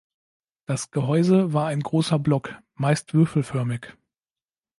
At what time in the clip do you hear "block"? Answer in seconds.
2.17-2.57